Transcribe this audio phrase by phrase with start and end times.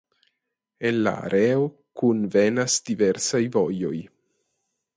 [0.89, 1.67] En la areo
[2.01, 3.95] kunvenas diversaj vojoj.